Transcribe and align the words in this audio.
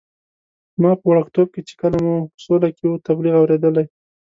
ما 0.81 0.91
په 0.99 1.05
وړکتوب 1.11 1.47
کې 1.53 1.61
چې 1.67 1.73
کلی 1.81 1.99
مو 2.05 2.15
په 2.31 2.37
سوله 2.45 2.69
کې 2.77 2.83
وو، 2.87 3.03
تبلیغ 3.07 3.33
اورېدلی. 3.39 3.85